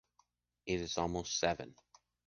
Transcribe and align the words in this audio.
It’s 0.65 0.97
almost 0.97 1.37
seven. 1.37 1.75